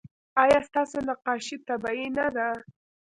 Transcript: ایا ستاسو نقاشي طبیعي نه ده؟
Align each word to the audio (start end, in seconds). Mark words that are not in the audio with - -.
ایا 0.43 0.59
ستاسو 0.67 0.97
نقاشي 1.07 1.55
طبیعي 1.67 2.07
نه 2.17 2.27
ده؟ 2.35 2.47